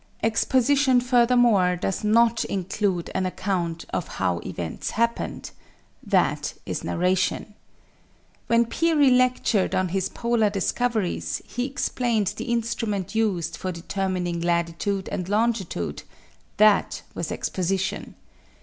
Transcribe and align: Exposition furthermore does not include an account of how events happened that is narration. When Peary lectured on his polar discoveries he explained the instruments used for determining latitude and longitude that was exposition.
Exposition 0.23 0.99
furthermore 0.99 1.75
does 1.75 2.03
not 2.03 2.43
include 2.45 3.11
an 3.13 3.27
account 3.27 3.85
of 3.93 4.07
how 4.17 4.39
events 4.39 4.89
happened 4.89 5.51
that 6.01 6.55
is 6.65 6.83
narration. 6.83 7.53
When 8.47 8.65
Peary 8.65 9.11
lectured 9.11 9.75
on 9.75 9.89
his 9.89 10.09
polar 10.09 10.49
discoveries 10.49 11.39
he 11.45 11.65
explained 11.67 12.33
the 12.37 12.45
instruments 12.45 13.13
used 13.13 13.55
for 13.55 13.71
determining 13.71 14.41
latitude 14.41 15.07
and 15.09 15.29
longitude 15.29 16.01
that 16.57 17.03
was 17.13 17.31
exposition. 17.31 18.15